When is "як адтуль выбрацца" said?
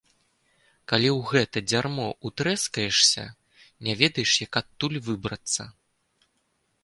4.47-5.63